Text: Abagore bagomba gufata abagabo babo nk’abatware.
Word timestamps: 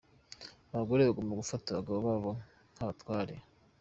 Abagore 0.73 1.01
bagomba 1.07 1.39
gufata 1.41 1.67
abagabo 1.69 1.99
babo 2.07 2.31
nk’abatware. 2.73 3.35